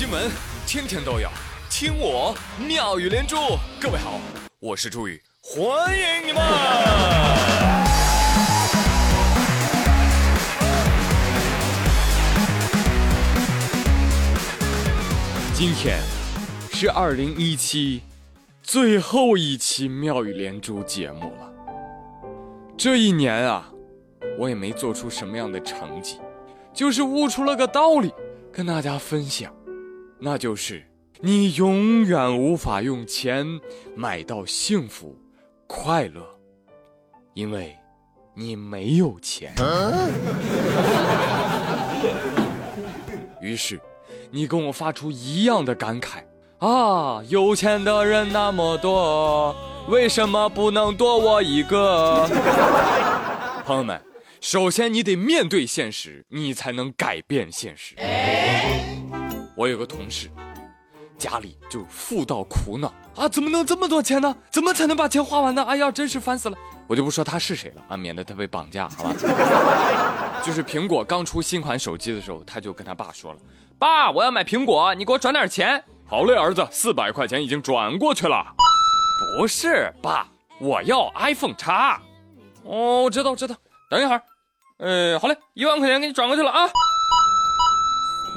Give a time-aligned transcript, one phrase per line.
[0.00, 0.30] 新闻
[0.66, 1.28] 天天都有，
[1.68, 2.34] 听我
[2.66, 3.36] 妙语连珠。
[3.78, 4.18] 各位好，
[4.58, 6.42] 我是朱宇，欢迎你们。
[15.52, 15.98] 今天
[16.72, 18.00] 是二零一七
[18.62, 21.52] 最后一期妙语连珠节目了。
[22.74, 23.70] 这一年啊，
[24.38, 26.18] 我也没做出什么样的成绩，
[26.72, 28.10] 就是悟出了个道理，
[28.50, 29.54] 跟大家分享。
[30.20, 30.84] 那就是
[31.20, 33.46] 你永远无法用钱
[33.96, 35.16] 买到幸福、
[35.66, 36.22] 快乐，
[37.32, 37.74] 因为
[38.34, 39.54] 你没有钱。
[43.40, 43.80] 于是，
[44.30, 46.22] 你跟我发出一样的感慨
[46.58, 47.22] 啊！
[47.28, 49.56] 有钱的人那么多，
[49.88, 52.28] 为什么不能多我一个？
[53.64, 53.98] 朋友们，
[54.42, 57.94] 首先你得面对现实，你才能改变现实。
[59.60, 60.30] 我有个同事，
[61.18, 64.34] 家里就富到苦恼啊，怎么能这么多钱呢？
[64.50, 65.62] 怎么才能把钱花完呢？
[65.64, 66.56] 哎呀，真是烦死了！
[66.86, 69.14] 我就不说他是谁了啊，免得他被绑架，好吧？
[70.42, 73.38] 就是苹果刚出新款手机的时候，他就跟他爸说了
[73.78, 78.42] ：“爸，我要买苹果，你给我转点钱。”好嘞，儿子，四百块钱已经转过去了。
[79.36, 80.26] 不是，爸，
[80.58, 82.00] 我要 iPhone 叉。
[82.64, 83.54] 哦，我知道，知道。
[83.90, 84.22] 等一会儿，
[84.78, 86.66] 呃，好嘞，一万块钱给你转过去了啊。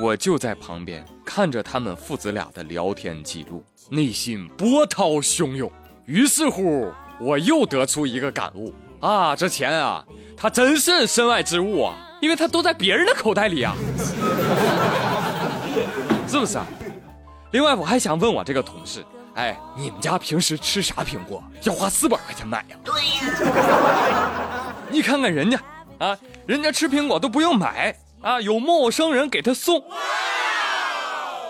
[0.00, 5.70] 我就在旁边看着他们父子俩的聊天记录，内心波涛汹涌。
[6.06, 6.90] 于是乎，
[7.20, 10.04] 我又得出一个感悟啊，这钱啊，
[10.36, 13.76] 它真是身外之物啊，因为它都在别人的口袋里啊，
[16.26, 16.66] 是不是啊？
[17.50, 22.76] 另外，我还想问我这个同事，哎，你们家平时吃啥苹果要花四百块钱买呀？
[22.82, 25.60] 对呀，你看看人家
[25.98, 27.94] 啊，人家吃苹果都不用买。
[28.22, 28.40] 啊！
[28.40, 29.84] 有陌生人给他送。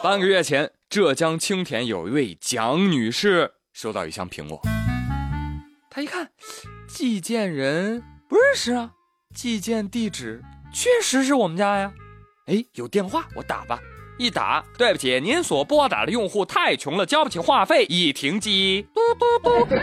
[0.03, 4.61] 半个月前，浙江青田有一位蒋女士收到一箱苹果。
[5.91, 6.31] 她一看，
[6.89, 8.91] 寄件人不认识啊，
[9.35, 11.93] 寄件地址确实是我们家呀。
[12.47, 13.79] 哎，有电话，我打吧。
[14.19, 18.87] 一打，对不起，您所拨打的用户太穷了，交不起话费，已停机。
[18.95, 19.67] 嘟嘟嘟。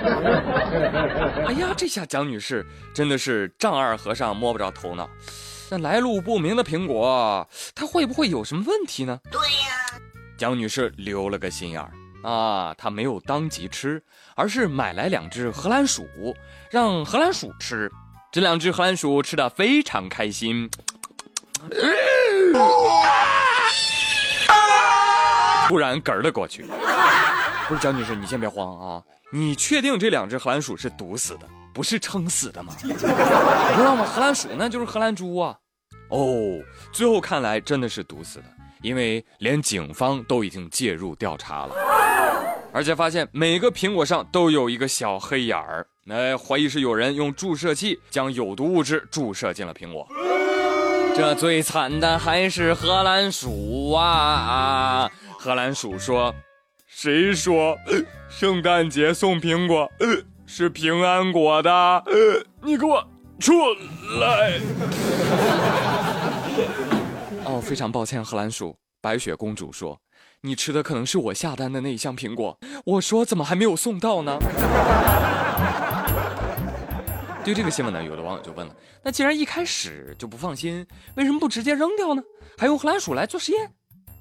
[1.45, 5.09] 哎呀，这下蒋女士真的是丈二和尚摸不着头脑。
[5.71, 9.19] 那来路不明的苹果，它会不会有什么问题呢？
[9.31, 10.01] 对呀，
[10.35, 11.91] 蒋女士留了个心眼儿
[12.27, 14.01] 啊，她没有当即吃，
[14.35, 16.07] 而是买来两只荷兰鼠，
[16.71, 17.91] 让荷兰鼠吃。
[18.31, 20.67] 这两只荷兰鼠吃的非常开心，
[25.67, 26.65] 突然嗝了过去。
[27.69, 31.47] 不是蒋女士，你先别慌啊，你确定这两只荷兰鼠是毒死的？
[31.71, 32.73] 不是撑死的吗？
[32.81, 34.03] 你知道吗？
[34.03, 35.55] 荷兰鼠那就是荷兰猪啊！
[36.09, 36.59] 哦，
[36.91, 38.45] 最后看来真的是毒死的，
[38.81, 41.75] 因为连警方都已经介入调查了，
[42.73, 50.07] 而且发现每个苹果上都有一个小黑眼儿，哎，怀疑是有人用注射器将有毒物质注射进了苹果。
[51.15, 55.07] 这最惨的还是荷兰鼠啊！
[55.37, 56.33] 荷兰鼠说
[57.01, 57.77] ：“谁说
[58.27, 63.01] 圣诞节送苹果？”呃是平安果的，呃，你给我
[63.39, 63.53] 出
[64.19, 64.59] 来！
[67.45, 68.75] 哦，非常抱歉，荷兰鼠。
[68.99, 69.97] 白雪公主说
[70.43, 74.37] ：“你吃的可能是我下单的那一箱苹果。”我说：“怎么还没有送到呢？”
[77.45, 82.21] 对这个新闻呢，有的网友就问了：“那既然一开始就不放心，为什么不直接扔掉呢？
[82.57, 83.71] 还用荷兰鼠来做实验？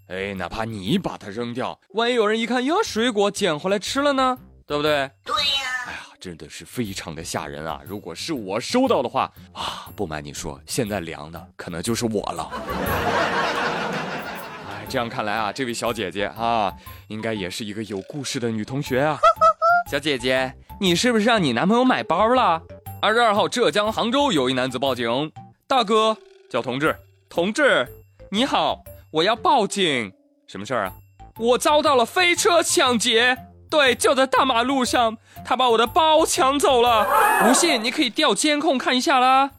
[0.08, 4.38] 哎，哪怕你把它扔掉，万一有人一看，哟，水果捡回来吃了呢？
[4.66, 5.10] 对不对？
[5.24, 5.84] 对呀。
[5.86, 7.80] 哎呀真的是非常的吓人啊！
[7.86, 12.50] 如果是我收到的话啊，不瞒你说，现在凉的可能就是我了。
[14.68, 16.74] 哎，这样看来啊，这位小姐姐啊，
[17.06, 19.16] 应该也是一个有故事的女同学啊。
[19.88, 22.60] 小姐姐，你是不是让你男朋友买包了？
[23.00, 25.30] 二十二号，浙江杭州有一男子报警，
[25.68, 26.16] 大哥
[26.50, 26.96] 叫同志，
[27.28, 27.86] 同志
[28.28, 30.12] 你好，我要报警，
[30.46, 30.92] 什么事儿啊？
[31.38, 33.36] 我遭到了飞车抢劫。
[33.70, 37.06] 对，就在大马路上，他把我的包抢走了。
[37.46, 39.50] 不信，你可以调监控看一下啦。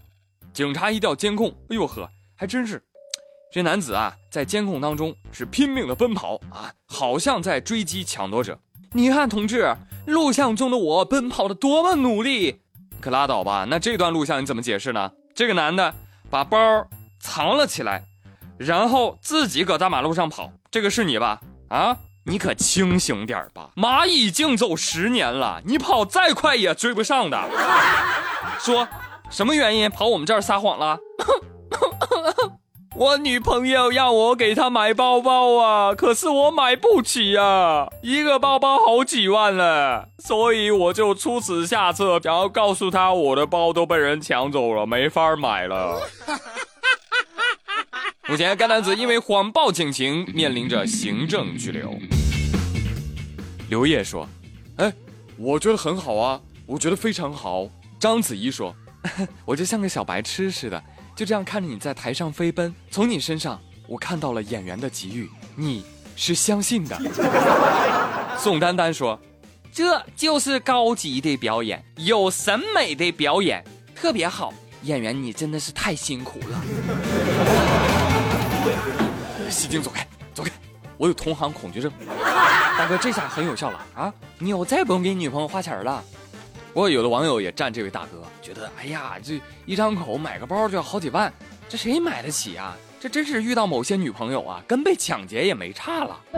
[0.53, 2.81] 警察一调监控，哎呦呵，还真是，
[3.51, 8.59] 这男子啊，在监控当中是拼命的奔跑啊，好像在追击抢夺者。
[8.93, 9.75] 你看，同志，
[10.05, 12.61] 录像中的我奔跑的多么努力，
[12.99, 13.65] 可拉倒吧。
[13.69, 15.11] 那这段录像你怎么解释呢？
[15.35, 15.93] 这个男的
[16.31, 16.57] 把包
[17.19, 18.03] 藏了起来，
[18.59, 21.39] 然后自己搁大马路上跑，这个是你吧？
[21.69, 21.97] 啊？
[22.25, 23.69] 你可清醒点吧！
[23.75, 27.50] 蚂蚁竞走十年了，你跑再快也追不上的。
[28.59, 28.88] 说
[29.31, 31.00] 什么原因跑我们这儿撒谎了？
[32.95, 46.00] 我女朋友让我给她买包包啊，可是我买不起啊，一个包包好几万嘞，所以我就出此下策，想要告诉她我的包都被人抢走了，没法买了。
[48.29, 51.99] 目前该男子因为谎报警情，面临着行政拘留。
[53.69, 54.29] 刘烨说
[54.77, 54.93] ：“哎，
[55.35, 57.67] 我觉得很好啊，我觉得非常好。”
[57.99, 58.75] 章子怡说
[59.45, 60.79] ：“我就像个小白痴似的。”
[61.17, 65.83] 就这样看着你在台上飞奔，从你身上我看到了演员的机遇，你
[66.15, 66.95] 是相信的。
[68.37, 69.19] 宋丹丹说
[69.73, 73.65] ：“这就是高级的表演，有审美的表演，
[73.95, 74.53] 特别好。
[74.83, 77.88] 演员你真的是太辛苦了。”
[79.50, 80.51] 西京走开，走开，
[80.98, 81.92] 我有同行恐惧症。
[82.77, 84.13] 大哥，这下很有效了啊！
[84.38, 86.04] 你以后再也不用给你女朋友花钱了。
[86.74, 91.33] 不过有的网友也站这位大哥，觉得哎呀，这一张口买个包就要好几万，
[91.68, 92.77] 这谁买得起啊？
[93.01, 96.19] 这真是遇到某些女朋友啊，跟被抢劫也没差了。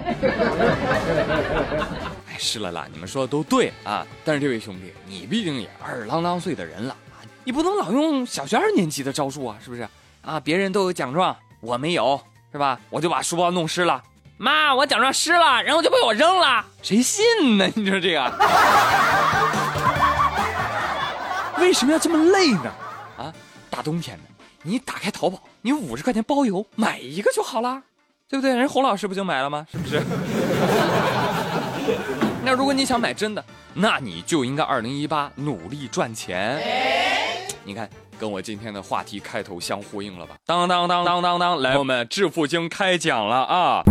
[2.30, 4.06] 哎，是了啦，你们说的都对啊。
[4.24, 9.88] 但是这位兄弟，你毕竟也二十啷当岁的人了啊，你不能老用小学二年级的招数啊，是不是？
[10.22, 12.20] 啊，别人都有奖状，我没有，
[12.52, 12.78] 是吧？
[12.90, 14.02] 我就把书包弄湿了，
[14.38, 17.24] 妈，我奖状湿了，然后就被我扔了，谁信
[17.58, 17.70] 呢？
[17.76, 18.34] 你说这个？
[21.60, 22.72] 为什么要这么累呢？
[23.18, 23.32] 啊，
[23.70, 24.24] 大冬天的，
[24.64, 27.84] 你打开淘宝，你五十块钱包邮，买一个就好了，
[28.28, 28.56] 对不对？
[28.56, 29.66] 人侯老师不就买了吗？
[29.72, 30.02] 是不是？
[32.44, 36.60] 那如果你想买真的，那你就应该二零一八努力赚钱。
[37.64, 37.88] 你看，
[38.20, 40.36] 跟我今天的话题开头相呼应了吧？
[40.46, 43.84] 当当当当当当，来，我们致富经开讲了啊！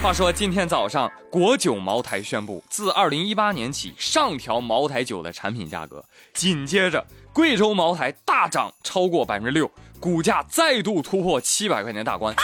[0.00, 6.04] 话说今天早上，国酒茅台宣布自二零一八年起上调茅台酒的产品价格。
[6.32, 12.34] 紧接着，贵州茅台大涨超过百分之六，股价再度突破七百块钱大关。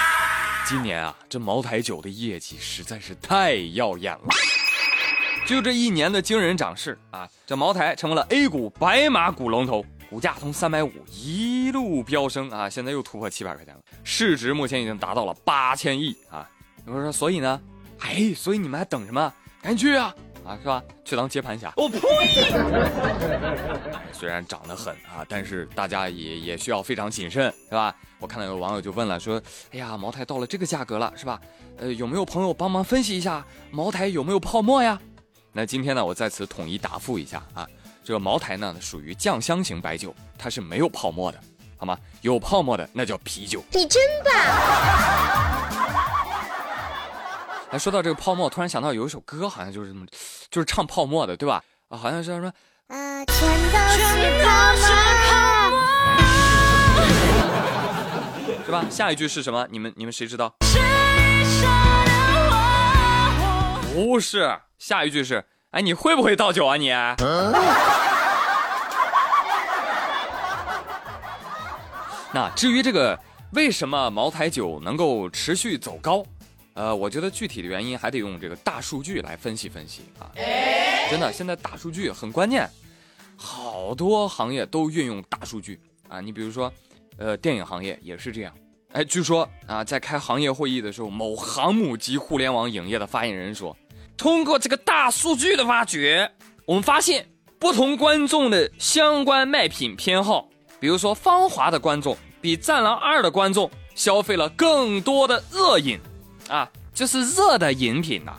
[0.67, 4.27] 今年啊，这茅台酒的业绩实在是太耀眼了。
[5.47, 16.51] 就这一年的惊人涨势啊，这茅台成为了 A 股白马股龙头，股价从三百五一路飙升啊，现在又突破七百块钱了，市值目前已经达到了八千亿啊。
[16.85, 17.61] 有人说，所以呢？
[18.01, 19.33] 哎，所以你们还等什么？
[19.63, 20.13] 赶紧去啊！
[20.45, 20.83] 啊，是吧？
[21.05, 21.73] 去当接盘侠。
[21.77, 22.01] 我呸！
[24.13, 27.95] 虽然涨得很啊，但是大家也也需要非常谨慎，是吧？
[28.19, 29.41] 我看到有网友就问了，说
[29.73, 31.41] ：“哎呀，茅台到了这个价格了，是吧？
[31.79, 35.01] 呃，有没有朋友帮忙分析一下茅台有没有泡沫呀？”
[35.57, 37.67] 那今天呢，我在此统一答复一下啊，
[38.05, 41.41] 这个茅台呢属于酱香型白酒，它是没有泡沫的，
[41.79, 41.97] 好吗？
[42.21, 43.65] 有泡沫的那叫啤酒。
[43.73, 44.35] 你真棒！
[47.71, 50.05] 哎，说到这个泡沫，突然想到有一首歌，好像就是这么，
[50.51, 51.65] 就是唱泡沫的，对吧？
[51.89, 52.53] 啊，好像是什么？
[52.89, 53.79] 啊，全都
[54.77, 54.93] 是
[55.25, 55.81] 泡沫，
[58.67, 58.85] 是吧？
[58.91, 59.67] 下一句是什么？
[59.71, 60.55] 你们你们谁知道？
[63.95, 66.91] 不是，下一句是，哎，你会不会倒酒啊你？
[72.33, 73.19] 那至于这个
[73.53, 76.23] 为什么茅台酒能够持续走高？
[76.75, 80.29] 呃，我觉得具体的原因还得用这个大数据来分析分析啊！
[81.11, 82.69] 真的，现在大数据很关键，
[83.35, 86.21] 好多行业都运用大数据啊。
[86.21, 86.71] 你比如说，
[87.17, 88.53] 呃，电影行业也是这样。
[88.93, 93.75] 哎，据说啊，在开行业会议的时候，某航母级互联网影业的发言人说，
[94.17, 96.31] 通过这个大数据的挖掘，
[96.65, 100.49] 我们发现不同观众的相关卖品偏好，
[100.81, 106.01] 比如说《芳华》的观众比《战狼二》的观众消费了更多的热饮。
[106.49, 108.33] 啊，就是热的饮品呐，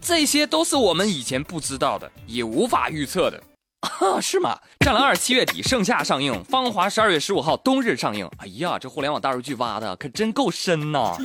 [0.00, 3.42] 这些都是我们以前不知道的，也无法预测的，
[3.80, 4.56] 啊，是吗？
[4.84, 8.30] 《战狼二》七月底盛夏上映，《芳华》十二月十五号冬日上映。
[8.38, 11.16] 哎呀，这互联网大数据挖的可真够深呐！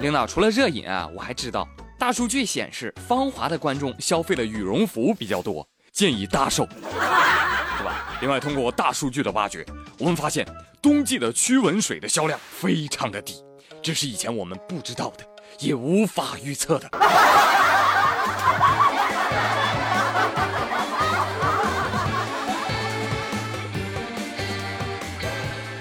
[0.00, 6.68] 领导，除了热饮啊，我还知道大数据显示，《芳华》的观众消费了羽绒服比较多，建议搭售，
[7.78, 8.18] 是吧？
[8.20, 9.64] 另外，通过大数据的挖掘，
[9.98, 10.46] 我们发现
[10.82, 13.42] 冬季的驱蚊水的销量非常的低。
[13.82, 15.24] 这是以前我们不知道的，
[15.60, 16.90] 也无法预测的。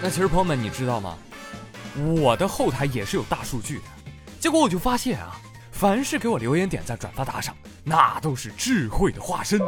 [0.02, 1.18] 那其实朋友们，你知道吗？
[2.18, 3.84] 我的后台也是有大数据的，
[4.40, 5.40] 结果我就发现啊，
[5.74, 7.54] 凡是给我留言、点赞、转发、打赏，
[7.84, 9.60] 那都是智慧的化身。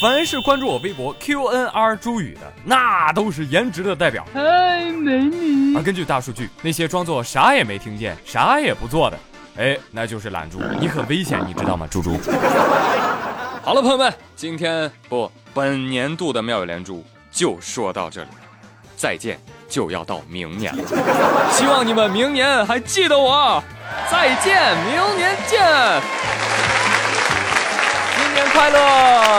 [0.00, 4.24] 凡是关注我微博 QNR 朱宇的，那都是颜值的代表。
[4.34, 5.74] 嗨，美女。
[5.74, 9.18] 而根据大数据，那些装作啥也没听见、啥也不做的，
[9.56, 10.60] 哎，那就是懒猪。
[10.78, 12.16] 你很危险，你知道吗，猪猪？
[13.64, 18.28] 好了，朋友们，今天不本年度的妙语连珠就说到这里。
[18.96, 19.40] 再见
[19.72, 20.84] 就要到明年了。
[21.50, 23.64] 希望你们明年还记得我。
[24.10, 25.58] 再见，明年见，
[28.14, 29.31] 新年快乐！